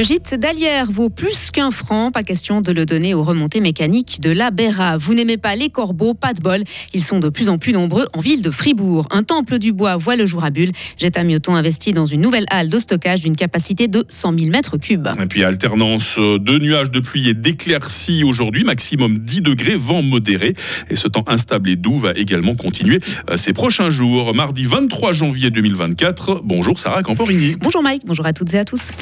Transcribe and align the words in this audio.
Le 0.00 0.04
gîte 0.04 0.34
d'Alière 0.34 0.90
vaut 0.90 1.10
plus 1.10 1.50
qu'un 1.50 1.70
franc. 1.70 2.10
Pas 2.10 2.22
question 2.22 2.62
de 2.62 2.72
le 2.72 2.86
donner 2.86 3.12
aux 3.12 3.22
remontées 3.22 3.60
mécaniques 3.60 4.18
de 4.22 4.30
la 4.30 4.50
Béra. 4.50 4.96
Vous 4.96 5.12
n'aimez 5.12 5.36
pas 5.36 5.54
les 5.56 5.68
corbeaux, 5.68 6.14
pas 6.14 6.32
de 6.32 6.40
bol. 6.40 6.62
Ils 6.94 7.04
sont 7.04 7.20
de 7.20 7.28
plus 7.28 7.50
en 7.50 7.58
plus 7.58 7.74
nombreux 7.74 8.06
en 8.14 8.20
ville 8.20 8.40
de 8.40 8.50
Fribourg. 8.50 9.06
Un 9.10 9.24
temple 9.24 9.58
du 9.58 9.74
bois 9.74 9.98
voit 9.98 10.16
le 10.16 10.24
jour 10.24 10.42
à 10.42 10.48
Bulle. 10.48 10.72
Jetta 10.96 11.22
Mioton 11.22 11.54
investit 11.54 11.92
dans 11.92 12.06
une 12.06 12.22
nouvelle 12.22 12.46
halle 12.48 12.70
de 12.70 12.78
stockage 12.78 13.20
d'une 13.20 13.36
capacité 13.36 13.88
de 13.88 14.06
100 14.08 14.38
000 14.38 14.50
mètres 14.50 14.78
cubes. 14.78 15.06
Et 15.22 15.26
puis 15.26 15.44
alternance 15.44 16.16
de 16.16 16.58
nuages 16.58 16.90
de 16.90 17.00
pluie 17.00 17.28
et 17.28 17.34
d'éclaircies 17.34 18.24
aujourd'hui, 18.24 18.64
maximum 18.64 19.18
10 19.18 19.42
degrés, 19.42 19.76
vent 19.76 20.00
modéré. 20.00 20.54
Et 20.88 20.96
ce 20.96 21.08
temps 21.08 21.24
instable 21.26 21.68
et 21.68 21.76
doux 21.76 21.98
va 21.98 22.12
également 22.12 22.54
continuer 22.54 23.00
euh, 23.28 23.36
ces 23.36 23.52
prochains 23.52 23.90
jours. 23.90 24.34
Mardi 24.34 24.64
23 24.64 25.12
janvier 25.12 25.50
2024. 25.50 26.40
Bonjour 26.42 26.78
Sarah 26.78 27.02
Camporini. 27.02 27.56
Bonjour 27.60 27.82
Mike, 27.82 28.04
bonjour 28.06 28.24
à 28.24 28.32
toutes 28.32 28.54
et 28.54 28.58
à 28.60 28.64
tous. 28.64 28.92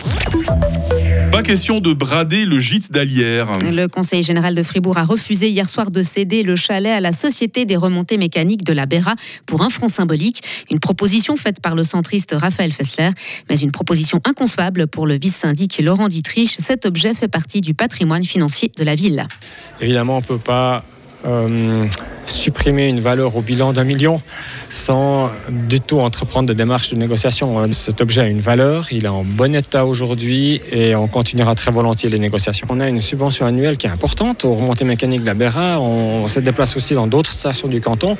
Pas 1.31 1.43
question 1.43 1.81
de 1.81 1.93
brader 1.93 2.45
le 2.45 2.59
gîte 2.59 2.91
d'Alière. 2.91 3.59
Le 3.61 3.87
Conseil 3.87 4.23
général 4.23 4.55
de 4.55 4.63
Fribourg 4.63 4.99
a 4.99 5.05
refusé 5.05 5.49
hier 5.49 5.69
soir 5.69 5.91
de 5.91 6.03
céder 6.03 6.43
le 6.43 6.57
chalet 6.57 6.93
à 6.93 7.01
la 7.01 7.13
Société 7.13 7.65
des 7.65 7.77
remontées 7.77 8.17
mécaniques 8.17 8.65
de 8.65 8.73
la 8.73 8.87
Béra 8.87 9.15
pour 9.47 9.63
un 9.63 9.71
franc 9.71 9.89
symbolique. 9.89 10.43
Une 10.71 10.81
proposition 10.81 11.37
faite 11.37 11.61
par 11.61 11.75
le 11.75 11.85
centriste 11.85 12.35
Raphaël 12.37 12.73
Fessler, 12.73 13.11
mais 13.51 13.57
une 13.57 13.73
proposition 13.73 14.21
inconcevable 14.25 14.87
pour 14.87 15.07
le 15.07 15.19
vice-syndic 15.19 15.81
Laurent 15.81 16.09
Dietrich. 16.09 16.57
Cet 16.59 16.87
objet 16.87 17.15
fait 17.15 17.29
partie 17.29 17.61
du 17.61 17.75
patrimoine 17.75 18.25
financier 18.25 18.73
de 18.77 18.85
la 18.85 18.95
ville. 18.95 19.27
Évidemment, 19.81 20.17
on 20.17 20.21
ne 20.21 20.25
peut 20.25 20.39
pas 20.39 20.85
euh, 21.25 21.87
supprimer 22.29 22.89
une 22.89 23.01
valeur 23.01 23.37
au 23.37 23.43
bilan 23.43 23.73
d'un 23.73 23.85
million 23.85 24.21
sans 24.69 25.31
du 25.49 25.81
tout 25.81 26.01
entreprendre 26.01 26.49
de 26.49 26.55
démarches 26.55 26.91
de 26.91 26.97
négociation. 26.97 27.73
Cet 27.73 28.01
objet 28.01 28.23
a 28.23 28.27
une 28.27 28.41
valeur, 28.41 28.93
il 28.93 29.05
est 29.05 29.09
en 29.09 29.25
bon 29.25 29.55
état 29.55 29.85
aujourd'hui 29.85 30.61
et 30.71 30.95
on 30.95 31.09
continuera 31.09 31.55
très 31.55 31.71
volontiers 31.71 32.11
les 32.11 32.19
négociations. 32.19 32.67
On 32.71 32.81
a 32.81 32.89
une 32.89 33.01
subvention 33.01 33.47
annuelle 33.47 33.77
qui 33.77 33.87
est 33.87 33.91
importante 33.91 34.45
aux 34.45 34.55
remontées 34.55 34.85
mécaniques 34.85 35.23
de 35.23 35.27
la. 35.27 35.79
On 35.81 36.29
se 36.29 36.41
déplace 36.41 36.77
aussi 36.77 36.95
dans 36.95 37.07
d'autres 37.07 37.33
stations 37.33 37.69
du 37.69 37.81
canton. 37.81 38.17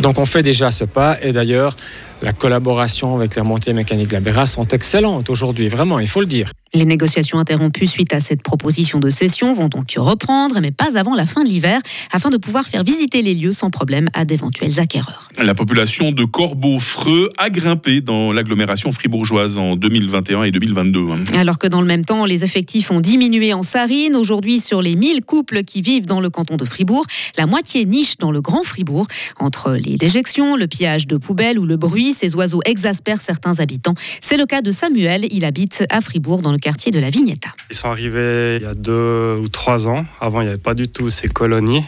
Donc 0.00 0.18
on 0.18 0.26
fait 0.26 0.42
déjà 0.42 0.70
ce 0.70 0.84
pas 0.84 1.16
et 1.22 1.32
d'ailleurs 1.32 1.76
la 2.22 2.32
collaboration 2.32 3.16
avec 3.16 3.34
les 3.34 3.42
remontées 3.42 3.72
mécaniques 3.72 4.08
de 4.08 4.14
la 4.14 4.20
Béra 4.20 4.46
sont 4.46 4.66
excellentes 4.68 5.28
aujourd'hui, 5.28 5.68
vraiment, 5.68 5.98
il 5.98 6.08
faut 6.08 6.20
le 6.20 6.26
dire. 6.26 6.52
Les 6.74 6.86
négociations 6.86 7.38
interrompues 7.38 7.86
suite 7.86 8.14
à 8.14 8.20
cette 8.20 8.42
proposition 8.42 8.98
de 8.98 9.10
cession 9.10 9.52
vont 9.52 9.68
donc 9.68 9.92
reprendre, 9.94 10.58
mais 10.62 10.70
pas 10.70 10.96
avant 10.96 11.14
la 11.14 11.26
fin 11.26 11.44
de 11.44 11.48
l'hiver, 11.48 11.80
afin 12.10 12.30
de 12.30 12.38
pouvoir 12.38 12.64
faire 12.64 12.82
visiter 12.82 13.20
les 13.20 13.34
lieux 13.34 13.52
sans 13.52 13.68
problème 13.68 14.08
à 14.14 14.24
d'éventuels 14.24 14.80
acquéreurs. 14.80 15.28
La 15.36 15.54
population 15.54 16.12
de 16.12 16.24
Corbeau-Freux 16.24 17.30
a 17.36 17.50
grimpé 17.50 18.00
dans 18.00 18.32
l'agglomération 18.32 18.90
fribourgeoise 18.90 19.58
en 19.58 19.76
2021 19.76 20.44
et 20.44 20.50
2022. 20.50 21.34
Alors 21.36 21.58
que 21.58 21.66
dans 21.66 21.82
le 21.82 21.86
même 21.86 22.06
temps, 22.06 22.24
les 22.24 22.42
effectifs 22.42 22.90
ont 22.90 23.00
diminué 23.00 23.52
en 23.52 23.62
Sarine. 23.62 24.16
Aujourd'hui, 24.16 24.58
sur 24.58 24.80
les 24.80 24.96
1000 24.96 25.24
couples 25.26 25.64
qui 25.64 25.82
vivent 25.82 26.06
dans 26.06 26.20
le 26.20 26.30
canton 26.30 26.56
de 26.56 26.64
Fribourg, 26.64 27.04
la 27.36 27.44
moitié 27.44 27.84
niche 27.84 28.16
dans 28.16 28.30
le 28.30 28.40
Grand 28.40 28.62
Fribourg. 28.62 29.06
Entre 29.38 29.72
les 29.72 29.98
déjections, 29.98 30.56
le 30.56 30.68
pillage 30.68 31.06
de 31.06 31.18
poubelles 31.18 31.58
ou 31.58 31.66
le 31.66 31.76
bruit, 31.76 32.11
ces 32.12 32.34
oiseaux 32.34 32.60
exaspèrent 32.64 33.20
certains 33.20 33.58
habitants. 33.60 33.94
C'est 34.20 34.36
le 34.36 34.46
cas 34.46 34.62
de 34.62 34.70
Samuel. 34.70 35.26
Il 35.30 35.44
habite 35.44 35.84
à 35.90 36.00
Fribourg, 36.00 36.42
dans 36.42 36.52
le 36.52 36.58
quartier 36.58 36.92
de 36.92 36.98
la 37.00 37.10
Vignetta. 37.10 37.50
Ils 37.70 37.76
sont 37.76 37.88
arrivés 37.88 38.56
il 38.60 38.62
y 38.62 38.66
a 38.66 38.74
deux 38.74 39.38
ou 39.42 39.48
trois 39.48 39.86
ans. 39.86 40.04
Avant, 40.20 40.40
il 40.40 40.44
n'y 40.44 40.50
avait 40.50 40.60
pas 40.60 40.74
du 40.74 40.88
tout 40.88 41.10
ces 41.10 41.28
colonies. 41.28 41.84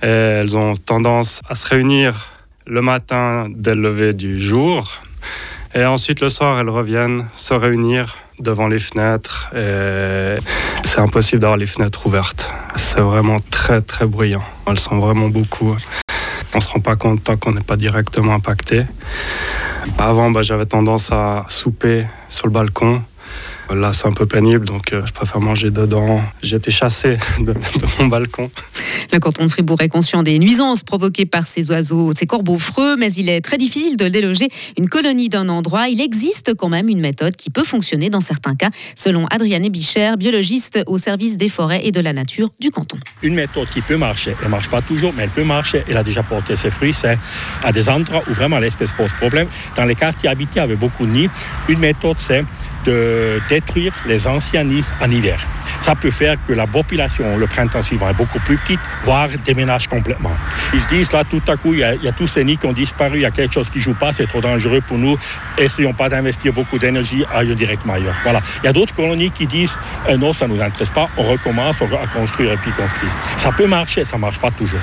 Elles 0.00 0.56
ont 0.56 0.74
tendance 0.74 1.40
à 1.48 1.54
se 1.54 1.66
réunir 1.66 2.30
le 2.66 2.82
matin 2.82 3.48
dès 3.54 3.74
le 3.74 3.82
lever 3.82 4.12
du 4.12 4.38
jour. 4.38 5.02
Et 5.74 5.84
ensuite, 5.84 6.20
le 6.20 6.28
soir, 6.28 6.58
elles 6.58 6.70
reviennent 6.70 7.28
se 7.36 7.54
réunir 7.54 8.16
devant 8.40 8.66
les 8.66 8.78
fenêtres. 8.78 9.50
Et 9.54 10.38
c'est 10.84 11.00
impossible 11.00 11.40
d'avoir 11.40 11.58
les 11.58 11.66
fenêtres 11.66 12.06
ouvertes. 12.06 12.50
C'est 12.76 13.00
vraiment 13.00 13.38
très, 13.50 13.80
très 13.80 14.06
bruyant. 14.06 14.42
Elles 14.66 14.80
sont 14.80 14.98
vraiment 14.98 15.28
beaucoup. 15.28 15.76
On 16.54 16.60
se 16.60 16.68
rend 16.68 16.80
pas 16.80 16.96
compte 16.96 17.22
tant 17.22 17.36
qu'on 17.36 17.52
n'est 17.52 17.60
pas 17.60 17.76
directement 17.76 18.34
impacté. 18.34 18.84
Avant, 19.98 20.30
bah, 20.30 20.42
j'avais 20.42 20.66
tendance 20.66 21.12
à 21.12 21.44
souper 21.48 22.06
sur 22.28 22.46
le 22.46 22.52
balcon 22.52 23.02
Là, 23.74 23.92
c'est 23.92 24.06
un 24.06 24.12
peu 24.12 24.26
pénible, 24.26 24.66
donc 24.66 24.92
euh, 24.92 25.02
je 25.06 25.12
préfère 25.12 25.40
manger 25.40 25.70
dedans. 25.70 26.20
J'ai 26.42 26.56
été 26.56 26.72
chassé 26.72 27.16
de, 27.40 27.54
mon 27.98 28.08
balcon. 28.08 28.50
Le 29.12 29.18
canton 29.18 29.44
de 29.44 29.48
Fribourg 29.48 29.80
est 29.80 29.88
conscient 29.88 30.22
des 30.24 30.38
nuisances 30.38 30.82
provoquées 30.82 31.24
par 31.24 31.46
ces 31.46 31.70
oiseaux, 31.70 32.12
ces 32.12 32.26
corbeaux 32.26 32.58
freux, 32.58 32.96
mais 32.96 33.12
il 33.12 33.28
est 33.28 33.40
très 33.40 33.58
difficile 33.58 33.96
de 33.96 34.08
déloger 34.08 34.48
une 34.76 34.88
colonie 34.88 35.28
d'un 35.28 35.48
endroit. 35.48 35.88
Il 35.88 36.00
existe 36.00 36.54
quand 36.54 36.68
même 36.68 36.88
une 36.88 37.00
méthode 37.00 37.36
qui 37.36 37.48
peut 37.50 37.62
fonctionner 37.62 38.10
dans 38.10 38.20
certains 38.20 38.56
cas, 38.56 38.70
selon 38.96 39.26
Adriane 39.26 39.68
Bicher, 39.68 40.14
biologiste 40.18 40.82
au 40.86 40.98
service 40.98 41.36
des 41.36 41.48
forêts 41.48 41.82
et 41.84 41.92
de 41.92 42.00
la 42.00 42.12
nature 42.12 42.48
du 42.58 42.70
canton. 42.70 42.98
Une 43.22 43.34
méthode 43.34 43.68
qui 43.72 43.82
peut 43.82 43.96
marcher, 43.96 44.34
elle 44.40 44.46
ne 44.46 44.50
marche 44.50 44.68
pas 44.68 44.82
toujours, 44.82 45.12
mais 45.16 45.24
elle 45.24 45.30
peut 45.30 45.44
marcher, 45.44 45.84
elle 45.88 45.96
a 45.96 46.02
déjà 46.02 46.24
porté 46.24 46.56
ses 46.56 46.70
fruits, 46.70 46.92
c'est 46.92 47.18
à 47.62 47.70
des 47.70 47.88
endroits 47.88 48.22
où 48.28 48.32
vraiment 48.32 48.58
l'espèce 48.58 48.90
pose 48.90 49.12
problème. 49.12 49.46
Dans 49.76 49.84
les 49.84 49.94
quartiers 49.94 50.28
habités 50.28 50.60
avec 50.60 50.78
beaucoup 50.78 51.06
de 51.06 51.12
nids, 51.12 51.30
une 51.68 51.78
méthode, 51.78 52.16
c'est 52.18 52.44
de 52.84 53.40
détruire 53.48 53.92
les 54.06 54.26
anciens 54.26 54.64
nids 54.64 54.84
en 55.00 55.10
hiver. 55.10 55.40
Ça 55.80 55.94
peut 55.94 56.10
faire 56.10 56.36
que 56.46 56.52
la 56.52 56.66
population 56.66 57.36
le 57.36 57.46
printemps 57.46 57.82
suivant 57.82 58.10
est 58.10 58.14
beaucoup 58.14 58.38
plus 58.40 58.56
petite, 58.58 58.80
voire 59.04 59.28
déménage 59.44 59.88
complètement. 59.88 60.32
Ils 60.74 60.80
se 60.80 60.88
disent 60.88 61.12
là 61.12 61.24
tout 61.24 61.42
à 61.48 61.56
coup, 61.56 61.72
il 61.72 61.80
y, 61.80 61.84
a, 61.84 62.12
tous 62.12 62.26
ces 62.26 62.44
nids 62.44 62.58
qui 62.58 62.66
ont 62.66 62.72
disparu, 62.72 63.18
il 63.18 63.22
y 63.22 63.26
a 63.26 63.30
quelque 63.30 63.54
chose 63.54 63.70
qui 63.70 63.78
ne 63.78 63.84
joue 63.84 63.94
pas, 63.94 64.12
c'est 64.12 64.26
trop 64.26 64.40
dangereux 64.40 64.82
pour 64.86 64.98
nous, 64.98 65.16
essayons 65.56 65.94
pas 65.94 66.08
d'investir 66.08 66.52
beaucoup 66.52 66.78
d'énergie 66.78 67.24
ailleurs 67.34 67.56
directement 67.56 67.94
ailleurs. 67.94 68.16
Voilà. 68.22 68.40
Il 68.62 68.66
y 68.66 68.68
a 68.68 68.72
d'autres 68.72 68.94
colonies 68.94 69.30
qui 69.30 69.46
disent 69.46 69.76
euh, 70.08 70.16
non, 70.16 70.32
ça 70.32 70.46
ne 70.46 70.54
nous 70.54 70.62
intéresse 70.62 70.90
pas, 70.90 71.08
on 71.16 71.22
recommence 71.22 71.76
à 71.80 72.06
construire 72.06 72.52
et 72.52 72.56
puis 72.56 72.70
construire. 72.72 73.12
Ça 73.36 73.50
peut 73.52 73.66
marcher, 73.66 74.04
ça 74.04 74.16
ne 74.16 74.22
marche 74.22 74.38
pas 74.38 74.50
toujours. 74.50 74.80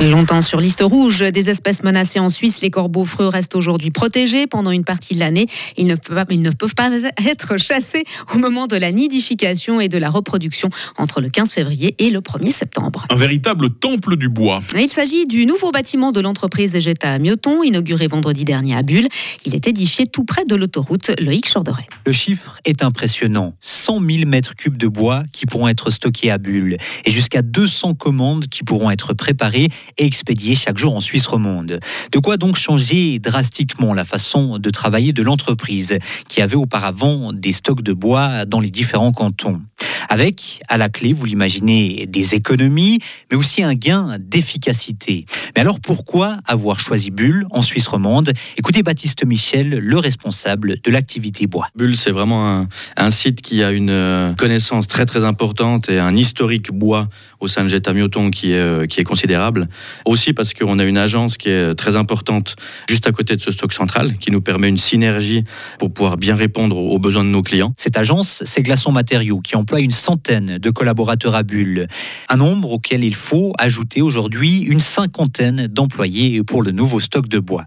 Longtemps 0.00 0.42
sur 0.42 0.58
liste 0.58 0.80
rouge 0.82 1.20
des 1.20 1.48
espèces 1.48 1.84
menacées 1.84 2.18
en 2.18 2.28
Suisse, 2.28 2.60
les 2.60 2.70
corbeaux 2.70 3.04
freux 3.04 3.28
restent 3.28 3.54
aujourd'hui 3.54 3.90
protégés 3.90 4.46
pendant 4.46 4.70
une 4.72 4.84
partie 4.84 5.14
de 5.14 5.20
l'année. 5.20 5.46
Ils, 5.76 5.86
ne 5.86 5.94
peuvent 5.94 6.16
pas, 6.16 6.26
ils 6.30 6.42
ne 6.42 6.50
peuvent 6.50 6.74
pas 6.74 6.90
être 7.24 7.56
chassés 7.56 8.04
au 8.34 8.38
moment 8.38 8.66
de 8.66 8.74
la 8.74 8.90
nidification 8.90 9.80
et 9.80 9.88
de 9.88 9.98
la 9.98 10.10
reproduction 10.10 10.70
entre 10.98 11.20
le 11.20 11.28
15 11.28 11.52
février 11.52 11.94
et 11.98 12.10
le 12.10 12.20
1er 12.20 12.50
septembre. 12.50 13.06
Un 13.10 13.14
véritable 13.14 13.70
temple 13.70 14.16
du 14.16 14.28
bois. 14.28 14.60
Il 14.76 14.88
s'agit 14.88 15.26
du 15.26 15.46
nouveau 15.46 15.70
bâtiment 15.70 16.10
de 16.10 16.20
l'entreprise 16.20 16.74
Egeta 16.74 17.12
à 17.12 17.18
Mioton, 17.18 17.62
inauguré 17.62 18.08
vendredi 18.08 18.44
dernier 18.44 18.74
à 18.74 18.82
Bulle. 18.82 19.08
Il 19.44 19.54
est 19.54 19.68
édifié 19.68 20.06
tout 20.06 20.24
près 20.24 20.44
de 20.44 20.56
l'autoroute 20.56 21.12
Loïc 21.20 21.48
Chorderet. 21.52 21.86
Le 22.06 22.12
chiffre 22.12 22.58
est 22.64 22.82
impressionnant. 22.82 23.54
100 23.60 24.00
000 24.00 24.26
mètres 24.26 24.56
cubes 24.56 24.78
de 24.78 24.88
bois 24.88 25.22
qui 25.32 25.46
pourront 25.46 25.68
être 25.68 25.90
stockés 25.90 26.30
à 26.30 26.38
Bulle 26.38 26.76
et 27.04 27.10
jusqu'à 27.10 27.42
200 27.42 27.94
commandes 27.94 28.48
qui 28.48 28.64
pourront 28.64 28.90
être 28.90 29.14
préparées 29.14 29.68
et 29.98 30.06
expédié 30.06 30.54
chaque 30.54 30.78
jour 30.78 30.94
en 30.94 31.00
Suisse 31.00 31.26
romande. 31.26 31.80
De 32.12 32.18
quoi 32.18 32.36
donc 32.36 32.56
changer 32.56 33.18
drastiquement 33.18 33.94
la 33.94 34.04
façon 34.04 34.58
de 34.58 34.70
travailler 34.70 35.12
de 35.12 35.22
l'entreprise 35.22 35.98
qui 36.28 36.42
avait 36.42 36.56
auparavant 36.56 37.32
des 37.32 37.52
stocks 37.52 37.82
de 37.82 37.92
bois 37.92 38.44
dans 38.44 38.60
les 38.60 38.70
différents 38.70 39.12
cantons 39.12 39.60
avec 40.08 40.60
à 40.68 40.76
la 40.78 40.88
clé, 40.88 41.12
vous 41.12 41.24
l'imaginez, 41.24 42.06
des 42.06 42.34
économies, 42.34 42.98
mais 43.30 43.36
aussi 43.36 43.62
un 43.62 43.74
gain 43.74 44.16
d'efficacité. 44.18 45.26
Mais 45.54 45.60
alors 45.62 45.80
pourquoi 45.80 46.38
avoir 46.46 46.80
choisi 46.80 47.10
Bulle 47.10 47.46
en 47.50 47.62
Suisse 47.62 47.86
romande? 47.86 48.32
Écoutez 48.56 48.82
Baptiste 48.82 49.24
Michel, 49.24 49.70
le 49.70 49.98
responsable 49.98 50.76
de 50.82 50.90
l'activité 50.90 51.46
bois. 51.46 51.68
Bulle, 51.76 51.96
c'est 51.96 52.10
vraiment 52.10 52.66
un, 52.96 53.10
site 53.10 53.42
qui 53.42 53.62
a 53.62 53.70
une 53.70 53.90
euh, 53.90 54.34
connaissance 54.34 54.86
très 54.86 55.04
très 55.06 55.24
importante 55.24 55.88
et 55.88 55.98
un 55.98 56.16
historique 56.16 56.72
bois 56.72 57.08
au 57.40 57.48
sein 57.48 57.64
de 57.64 57.68
Jetta 57.68 57.92
Mioton 57.92 58.30
qui 58.30 58.52
est, 58.52 58.56
euh, 58.56 58.86
qui 58.86 59.00
est 59.00 59.04
considérable. 59.04 59.68
Aussi 60.04 60.32
parce 60.32 60.54
qu'on 60.54 60.78
a 60.78 60.84
une 60.84 60.98
agence 60.98 61.36
qui 61.36 61.48
est 61.48 61.74
très 61.74 61.96
importante 61.96 62.56
juste 62.88 63.06
à 63.06 63.12
côté 63.12 63.36
de 63.36 63.40
ce 63.40 63.50
stock 63.50 63.72
central 63.72 64.16
qui 64.18 64.30
nous 64.30 64.40
permet 64.40 64.68
une 64.68 64.78
synergie 64.78 65.44
pour 65.78 65.92
pouvoir 65.92 66.16
bien 66.16 66.34
répondre 66.34 66.76
aux 66.76 66.98
besoins 66.98 67.24
de 67.24 67.28
nos 67.28 67.42
clients. 67.42 67.72
Cette 67.76 67.96
agence, 67.96 68.42
c'est 68.44 68.62
Glaçon 68.62 68.92
Matériaux 68.92 69.40
qui 69.40 69.56
emploie 69.56 69.80
une 69.80 69.92
centaine 69.92 70.58
de 70.58 70.70
collaborateurs 70.70 71.34
à 71.34 71.42
Bulle. 71.42 71.86
Un 72.28 72.36
nombre 72.36 72.72
auquel 72.72 73.04
il 73.04 73.14
faut 73.14 73.52
ajouter 73.58 74.02
aujourd'hui 74.02 74.58
une 74.60 74.80
cinquantaine 74.80 75.66
d'employés 75.66 76.42
pour 76.42 76.62
le 76.62 76.70
nouveau 76.70 77.00
stock 77.00 77.28
de 77.28 77.38
bois. 77.38 77.64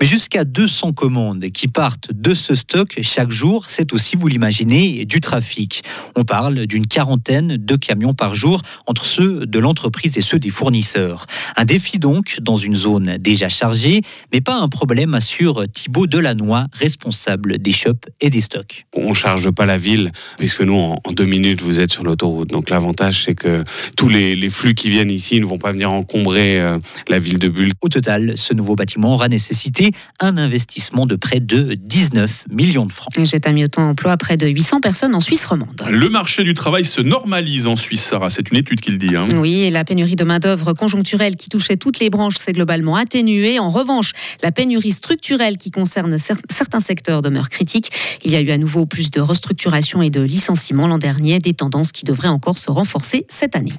Mais 0.00 0.06
jusqu'à 0.06 0.44
200 0.44 0.92
commandes 0.92 1.50
qui 1.50 1.68
partent 1.68 2.12
de 2.12 2.34
ce 2.34 2.54
stock 2.54 2.98
chaque 3.02 3.30
jour, 3.30 3.64
c'est 3.68 3.92
aussi, 3.92 4.16
vous 4.16 4.28
l'imaginez, 4.28 5.04
du 5.04 5.20
trafic. 5.20 5.82
On 6.14 6.24
parle 6.24 6.66
d'une 6.66 6.86
quarantaine 6.86 7.56
de 7.56 7.76
camions 7.76 8.14
par 8.14 8.34
jour 8.34 8.62
entre 8.86 9.04
ceux 9.06 9.46
de 9.46 9.58
l'entreprise 9.58 10.16
et 10.16 10.22
ceux 10.22 10.38
des 10.38 10.50
fournisseurs. 10.50 11.26
Un 11.56 11.64
défi 11.64 11.98
donc 11.98 12.38
dans 12.40 12.56
une 12.56 12.76
zone 12.76 13.18
déjà 13.18 13.48
chargée, 13.48 14.02
mais 14.32 14.40
pas 14.40 14.56
un 14.56 14.68
problème, 14.68 15.14
assure 15.14 15.64
Thibaut 15.72 16.06
Delannoy, 16.06 16.66
responsable 16.72 17.58
des 17.58 17.72
shops 17.72 18.08
et 18.20 18.30
des 18.30 18.40
stocks. 18.40 18.86
On 18.94 19.14
charge 19.14 19.50
pas 19.50 19.66
la 19.66 19.78
ville, 19.78 20.12
puisque 20.38 20.62
nous, 20.62 20.76
en 20.76 21.12
deux 21.12 21.24
minutes, 21.24 21.60
vous 21.62 21.80
êtes 21.80 21.90
sur 21.90 22.04
l'autoroute. 22.04 22.50
Donc 22.50 22.70
l'avantage, 22.70 23.24
c'est 23.24 23.34
que 23.34 23.64
tous 23.96 24.08
les, 24.08 24.48
flux 24.48 24.74
qui 24.74 24.88
viennent 24.88 25.10
ici 25.10 25.40
ne 25.40 25.44
vont 25.44 25.58
pas 25.58 25.72
venir 25.72 25.90
encombrer 25.90 26.58
euh, 26.58 26.78
la 27.08 27.18
ville 27.18 27.38
de 27.38 27.48
Bulle. 27.48 27.72
Au 27.82 27.88
total, 27.88 28.32
ce 28.36 28.54
nouveau 28.54 28.76
bâtiment 28.76 29.14
aura 29.14 29.28
nécessité 29.28 29.87
un 30.20 30.36
investissement 30.36 31.06
de 31.06 31.16
près 31.16 31.40
de 31.40 31.74
19 31.74 32.44
millions 32.50 32.86
de 32.86 32.92
francs. 32.92 33.08
Jetta 33.24 33.52
Mioton 33.52 33.82
emploie 33.82 34.16
près 34.16 34.36
de 34.36 34.46
800 34.46 34.80
personnes 34.80 35.14
en 35.14 35.20
Suisse 35.20 35.44
romande. 35.44 35.82
Le 35.88 36.08
marché 36.08 36.44
du 36.44 36.54
travail 36.54 36.84
se 36.84 37.00
normalise 37.00 37.66
en 37.66 37.76
Suisse, 37.76 38.02
Sarah. 38.02 38.30
C'est 38.30 38.50
une 38.50 38.56
étude 38.56 38.80
qui 38.80 38.90
le 38.90 38.98
dit. 38.98 39.16
hein. 39.16 39.28
Oui, 39.36 39.60
et 39.60 39.70
la 39.70 39.84
pénurie 39.84 40.16
de 40.16 40.24
main-d'œuvre 40.24 40.72
conjoncturelle 40.72 41.36
qui 41.36 41.48
touchait 41.48 41.76
toutes 41.76 41.98
les 42.00 42.10
branches 42.10 42.36
s'est 42.36 42.52
globalement 42.52 42.96
atténuée. 42.96 43.58
En 43.58 43.70
revanche, 43.70 44.12
la 44.42 44.52
pénurie 44.52 44.92
structurelle 44.92 45.56
qui 45.56 45.70
concerne 45.70 46.16
cer- 46.16 46.40
certains 46.50 46.80
secteurs 46.80 47.22
demeure 47.22 47.48
critique. 47.48 47.90
Il 48.24 48.30
y 48.32 48.36
a 48.36 48.40
eu 48.40 48.50
à 48.50 48.58
nouveau 48.58 48.86
plus 48.86 49.10
de 49.10 49.20
restructuration 49.20 50.02
et 50.02 50.10
de 50.10 50.20
licenciements 50.20 50.86
l'an 50.86 50.98
dernier, 50.98 51.38
des 51.38 51.54
tendances 51.54 51.92
qui 51.92 52.04
devraient 52.04 52.28
encore 52.28 52.56
se 52.58 52.70
renforcer 52.70 53.26
cette 53.28 53.56
année. 53.56 53.72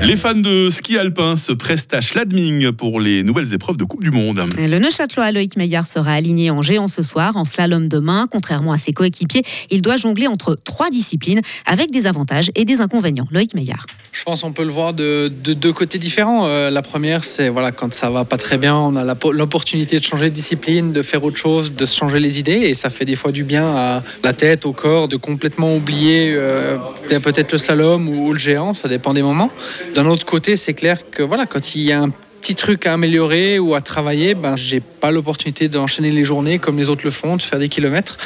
Les 0.00 0.16
fans 0.16 0.34
de 0.34 0.70
ski 0.70 0.96
alpin 0.96 1.34
se 1.36 1.52
pressent 1.52 1.88
à 1.92 2.00
Schladming 2.00 2.72
pour 2.72 3.00
les 3.00 3.22
nouvelles 3.22 3.52
épreuves 3.52 3.76
de 3.76 3.84
Coupe 3.84 4.02
du 4.02 4.10
Monde. 4.10 4.42
Le 4.56 4.78
Neuchâtelois 4.78 5.32
Loïc 5.32 5.56
Meillard 5.56 5.86
sera 5.86 6.12
aligné 6.12 6.50
en 6.50 6.62
géant 6.62 6.88
ce 6.88 7.02
soir, 7.02 7.36
en 7.36 7.44
slalom 7.44 7.88
demain. 7.88 8.26
Contrairement 8.30 8.72
à 8.72 8.78
ses 8.78 8.92
coéquipiers, 8.92 9.42
il 9.70 9.82
doit 9.82 9.96
jongler 9.96 10.26
entre 10.26 10.56
trois 10.64 10.88
disciplines 10.90 11.40
avec 11.66 11.90
des 11.90 12.06
avantages 12.06 12.50
et 12.54 12.64
des 12.64 12.80
inconvénients. 12.80 13.26
Loïc 13.30 13.54
Meillard. 13.54 13.84
Je 14.12 14.24
pense 14.24 14.42
qu'on 14.42 14.52
peut 14.52 14.64
le 14.64 14.70
voir 14.70 14.94
de, 14.94 15.30
de 15.44 15.52
deux 15.52 15.72
côtés 15.72 15.98
différents. 15.98 16.46
Euh, 16.46 16.70
la 16.70 16.82
première, 16.82 17.24
c'est 17.24 17.48
voilà, 17.48 17.72
quand 17.72 17.92
ça 17.92 18.08
va 18.08 18.24
pas 18.24 18.38
très 18.38 18.56
bien, 18.56 18.74
on 18.76 18.96
a 18.96 19.04
l'opportunité 19.04 19.98
de 19.98 20.04
changer 20.04 20.30
de 20.30 20.34
discipline, 20.34 20.92
de 20.92 21.02
faire 21.02 21.22
autre 21.24 21.36
chose, 21.36 21.74
de 21.74 21.84
se 21.84 21.96
changer 21.96 22.20
les 22.20 22.38
idées, 22.38 22.52
et 22.52 22.74
ça 22.74 22.90
fait 22.90 23.04
des 23.04 23.16
fois 23.16 23.32
du 23.32 23.44
bien 23.44 23.66
à 23.66 24.02
la 24.24 24.32
tête, 24.32 24.64
au 24.64 24.72
corps, 24.72 25.08
de 25.08 25.16
complètement 25.16 25.76
oublier 25.76 26.32
euh, 26.34 26.76
peut-être 27.08 27.52
le 27.52 27.58
slalom 27.58 28.08
ou, 28.08 28.28
ou 28.28 28.32
le 28.32 28.38
géant, 28.38 28.74
ça 28.74 28.88
dépend 28.88 29.12
des 29.12 29.22
moments. 29.22 29.50
D'un 29.94 30.06
autre 30.06 30.26
côté, 30.26 30.56
c'est 30.56 30.74
clair 30.74 31.10
que 31.10 31.22
voilà, 31.22 31.46
quand 31.46 31.74
il 31.74 31.82
y 31.82 31.92
a 31.92 32.00
un 32.00 32.10
petit 32.40 32.54
truc 32.54 32.86
à 32.86 32.94
améliorer 32.94 33.58
ou 33.58 33.74
à 33.74 33.80
travailler, 33.80 34.34
ben 34.34 34.56
j'ai 34.56 34.80
pas 34.80 35.10
l'opportunité 35.10 35.68
d'enchaîner 35.68 36.10
les 36.10 36.24
journées 36.24 36.58
comme 36.58 36.78
les 36.78 36.88
autres 36.88 37.02
le 37.04 37.10
font, 37.10 37.36
de 37.36 37.42
faire 37.42 37.58
des 37.58 37.68
kilomètres, 37.68 38.16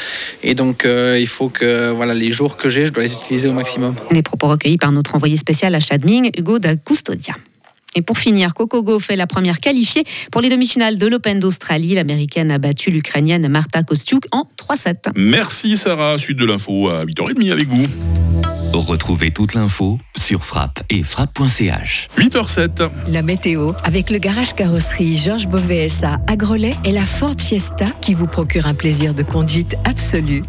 et 0.42 0.54
donc 0.54 0.84
euh, 0.84 1.18
il 1.18 1.26
faut 1.26 1.48
que 1.48 1.90
voilà 1.90 2.14
les 2.14 2.30
jours 2.30 2.56
que 2.56 2.68
j'ai, 2.68 2.86
je 2.86 2.92
dois 2.92 3.02
les 3.02 3.14
utiliser 3.14 3.48
au 3.48 3.52
maximum. 3.52 3.94
Les 4.10 4.22
propos 4.22 4.48
recueillis 4.48 4.78
par 4.78 4.92
notre 4.92 5.14
envoyé 5.14 5.36
spécial 5.36 5.74
à 5.74 5.80
Chadming, 5.80 6.30
Hugo 6.36 6.58
da 6.58 6.76
Custodia. 6.76 7.34
Et 7.94 8.02
pour 8.02 8.18
finir, 8.18 8.54
Coco 8.54 8.82
Gauff 8.82 9.10
est 9.10 9.16
la 9.16 9.26
première 9.26 9.60
qualifiée 9.60 10.04
pour 10.30 10.40
les 10.40 10.48
demi-finales 10.48 10.98
de 10.98 11.06
l'Open 11.06 11.40
d'Australie. 11.40 11.94
L'américaine 11.94 12.50
a 12.50 12.58
battu 12.58 12.90
l'Ukrainienne 12.90 13.48
Marta 13.48 13.82
Kostiuk 13.82 14.24
en 14.32 14.48
3-7. 14.58 15.12
Merci 15.16 15.76
Sarah. 15.76 16.18
Suite 16.18 16.38
de 16.38 16.46
l'info 16.46 16.88
à 16.88 17.04
8h30 17.04 17.52
avec 17.52 17.68
vous. 17.68 17.86
Retrouvez 18.72 19.30
toute 19.30 19.54
l'info 19.54 19.98
sur 20.16 20.44
frappe 20.44 20.82
et 20.88 21.02
frappe.ch. 21.02 22.08
8h07. 22.16 22.88
La 23.08 23.20
météo 23.20 23.72
avec 23.84 24.08
le 24.08 24.18
garage 24.18 24.54
carrosserie 24.54 25.16
Georges 25.16 25.46
Beauvais 25.46 25.88
SA 25.88 26.20
à 26.26 26.36
Grelais 26.36 26.74
et 26.84 26.92
la 26.92 27.04
Ford 27.04 27.36
Fiesta 27.38 27.86
qui 28.00 28.14
vous 28.14 28.26
procure 28.26 28.66
un 28.66 28.74
plaisir 28.74 29.12
de 29.12 29.22
conduite 29.22 29.76
absolu. 29.84 30.42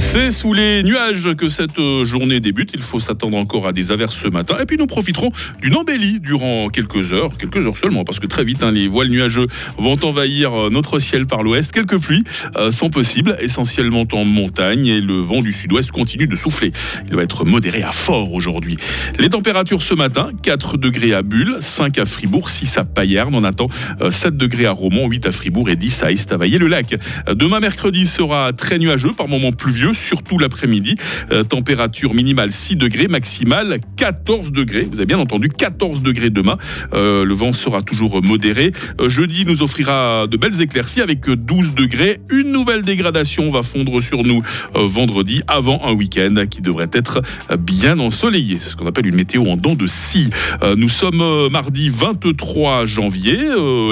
C'est 0.00 0.30
sous 0.30 0.52
les 0.54 0.82
nuages 0.82 1.34
que 1.36 1.48
cette 1.48 1.78
euh, 1.78 2.04
journée 2.04 2.40
débute. 2.40 2.70
Il 2.74 2.80
faut 2.80 2.98
s'attendre 2.98 3.36
encore 3.36 3.66
à 3.66 3.72
des 3.72 3.92
averses 3.92 4.16
ce 4.16 4.28
matin. 4.28 4.56
Et 4.60 4.64
puis 4.64 4.76
nous 4.76 4.86
profiterons 4.86 5.30
d'une 5.60 5.76
embellie 5.76 6.20
durant 6.20 6.68
quelques 6.68 7.12
heures, 7.12 7.36
quelques 7.36 7.64
heures 7.64 7.76
seulement, 7.76 8.02
parce 8.02 8.18
que 8.18 8.26
très 8.26 8.42
vite, 8.42 8.62
hein, 8.62 8.72
les 8.72 8.88
voiles 8.88 9.08
nuageux 9.08 9.46
vont 9.78 9.98
envahir 10.02 10.52
euh, 10.52 10.70
notre 10.70 10.98
ciel 10.98 11.26
par 11.26 11.42
l'ouest. 11.42 11.70
Quelques 11.70 11.98
pluies 11.98 12.24
euh, 12.56 12.72
sont 12.72 12.90
possibles, 12.90 13.36
essentiellement 13.40 14.04
en 14.12 14.24
montagne, 14.24 14.86
et 14.86 15.00
le 15.00 15.20
vent 15.20 15.42
du 15.42 15.52
sud-ouest 15.52 15.92
continue 15.92 16.26
de 16.26 16.34
souffler. 16.34 16.72
Il 17.08 17.14
va 17.14 17.22
être 17.22 17.44
modéré 17.44 17.82
à 17.82 17.92
fort 17.92 18.32
aujourd'hui. 18.32 18.78
Les 19.18 19.28
températures 19.28 19.82
ce 19.82 19.94
matin, 19.94 20.30
4 20.42 20.78
degrés 20.78 21.12
à 21.12 21.22
Bulle, 21.22 21.58
5 21.60 21.98
à 21.98 22.06
Fribourg, 22.06 22.48
6 22.48 22.78
à 22.78 22.84
Payerne. 22.84 23.34
On 23.34 23.44
attend 23.44 23.68
euh, 24.00 24.10
7 24.10 24.36
degrés 24.36 24.66
à 24.66 24.72
Romont, 24.72 25.08
8 25.08 25.26
à 25.26 25.32
Fribourg 25.32 25.68
et 25.68 25.76
10 25.76 26.02
à 26.02 26.10
Estavayer-le-Lac. 26.10 26.96
Demain 27.34 27.60
mercredi 27.60 28.06
sera 28.06 28.52
très 28.54 28.78
nuageux, 28.78 29.12
par 29.12 29.28
moments 29.28 29.52
pluvieux, 29.52 29.89
surtout 29.92 30.38
l'après-midi. 30.38 30.94
Euh, 31.32 31.42
température 31.42 32.14
minimale 32.14 32.50
6 32.50 32.76
degrés, 32.76 33.08
maximale 33.08 33.80
14 33.96 34.52
degrés. 34.52 34.86
Vous 34.90 34.98
avez 34.98 35.06
bien 35.06 35.18
entendu, 35.18 35.48
14 35.48 36.02
degrés 36.02 36.30
demain. 36.30 36.56
Euh, 36.92 37.24
le 37.24 37.34
vent 37.34 37.52
sera 37.52 37.82
toujours 37.82 38.22
modéré. 38.22 38.70
Euh, 39.00 39.08
jeudi 39.08 39.44
nous 39.44 39.62
offrira 39.62 40.26
de 40.26 40.36
belles 40.36 40.60
éclaircies 40.60 41.00
avec 41.00 41.28
12 41.28 41.74
degrés. 41.74 42.20
Une 42.30 42.52
nouvelle 42.52 42.82
dégradation 42.82 43.50
va 43.50 43.62
fondre 43.62 44.00
sur 44.02 44.22
nous 44.22 44.42
vendredi 44.74 45.42
avant 45.48 45.82
un 45.84 45.92
week-end 45.92 46.34
qui 46.50 46.62
devrait 46.62 46.90
être 46.92 47.22
bien 47.58 47.98
ensoleillé. 47.98 48.58
C'est 48.58 48.70
ce 48.70 48.76
qu'on 48.76 48.86
appelle 48.86 49.06
une 49.06 49.16
météo 49.16 49.44
en 49.46 49.56
dents 49.56 49.74
de 49.74 49.86
scie. 49.86 50.30
Nous 50.76 50.88
sommes 50.88 51.48
mardi 51.50 51.88
23 51.88 52.84
janvier. 52.86 53.38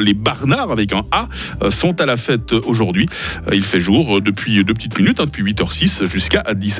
Les 0.03 0.15
Barnards 0.15 0.71
avec 0.71 0.93
un 0.93 1.05
A 1.11 1.29
sont 1.71 2.01
à 2.01 2.07
la 2.07 2.17
fête 2.17 2.53
aujourd'hui. 2.53 3.07
Il 3.53 3.65
fait 3.65 3.81
jour 3.81 4.21
depuis 4.21 4.65
deux 4.65 4.75
petites 4.75 4.99
minutes, 4.99 5.21
hein, 5.21 5.27
depuis 5.27 5.43
8h06 5.43 5.88
jusqu'à 5.89 6.43
17h. 6.43 6.77